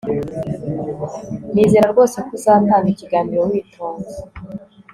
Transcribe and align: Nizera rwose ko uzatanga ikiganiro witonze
Nizera 1.53 1.87
rwose 1.93 2.17
ko 2.25 2.31
uzatanga 2.37 2.87
ikiganiro 2.93 3.41
witonze 3.51 4.15